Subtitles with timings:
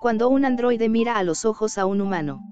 [0.00, 2.42] cuando un androide mira a los ojos a un humano.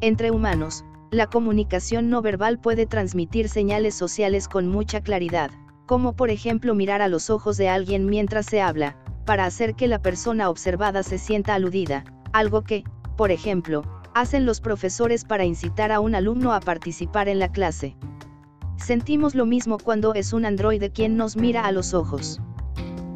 [0.00, 5.52] Entre humanos, la comunicación no verbal puede transmitir señales sociales con mucha claridad,
[5.86, 9.86] como por ejemplo mirar a los ojos de alguien mientras se habla, para hacer que
[9.86, 12.82] la persona observada se sienta aludida, algo que,
[13.16, 17.96] por ejemplo, hacen los profesores para incitar a un alumno a participar en la clase.
[18.76, 22.40] Sentimos lo mismo cuando es un androide quien nos mira a los ojos.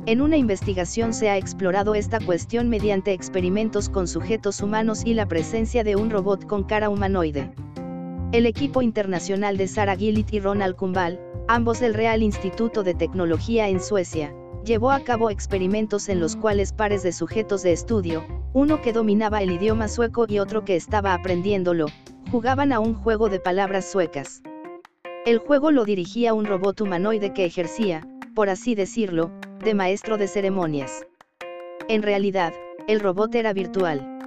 [0.06, 5.28] En una investigación se ha explorado esta cuestión mediante experimentos con sujetos humanos y la
[5.28, 7.52] presencia de un robot con cara humanoide.
[8.32, 13.68] El equipo internacional de Sarah Gillit y Ronald Kumbal, ambos del Real Instituto de Tecnología
[13.68, 18.24] en Suecia, llevó a cabo experimentos en los cuales pares de sujetos de estudio,
[18.54, 21.86] uno que dominaba el idioma sueco y otro que estaba aprendiéndolo,
[22.30, 24.42] jugaban a un juego de palabras suecas.
[25.26, 29.30] El juego lo dirigía un robot humanoide que ejercía, por así decirlo,
[29.62, 31.06] de maestro de ceremonias.
[31.88, 32.54] En realidad,
[32.88, 34.18] el robot era virtual.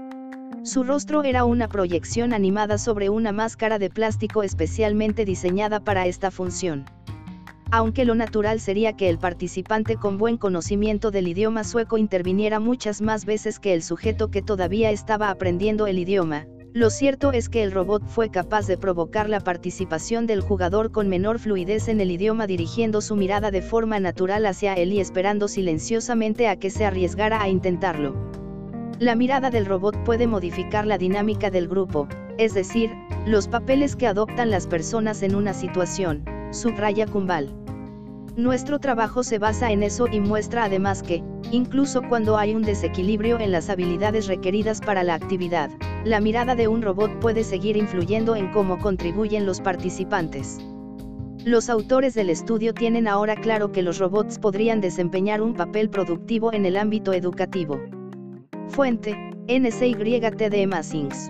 [0.64, 6.30] Su rostro era una proyección animada sobre una máscara de plástico especialmente diseñada para esta
[6.30, 6.86] función
[7.73, 13.02] aunque lo natural sería que el participante con buen conocimiento del idioma sueco interviniera muchas
[13.02, 17.62] más veces que el sujeto que todavía estaba aprendiendo el idioma, lo cierto es que
[17.62, 22.10] el robot fue capaz de provocar la participación del jugador con menor fluidez en el
[22.10, 26.84] idioma dirigiendo su mirada de forma natural hacia él y esperando silenciosamente a que se
[26.84, 28.16] arriesgara a intentarlo.
[28.98, 32.08] La mirada del robot puede modificar la dinámica del grupo,
[32.40, 32.90] es decir,
[33.28, 37.54] los papeles que adoptan las personas en una situación, subraya Kumbal.
[38.36, 43.40] Nuestro trabajo se basa en eso y muestra además que, incluso cuando hay un desequilibrio
[43.40, 45.70] en las habilidades requeridas para la actividad,
[46.06, 50.60] la mirada de un robot puede seguir influyendo en cómo contribuyen los participantes.
[51.45, 56.52] Los autores del estudio tienen ahora claro que los robots podrían desempeñar un papel productivo
[56.54, 57.82] en el ámbito educativo.
[58.67, 59.16] Fuente,
[59.48, 61.30] NCYTD Massings.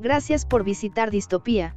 [0.00, 1.76] Gracias por visitar Distopía,